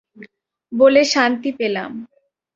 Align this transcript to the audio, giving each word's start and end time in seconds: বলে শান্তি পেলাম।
বলে 0.71 1.01
শান্তি 1.03 1.49
পেলাম। 1.59 1.91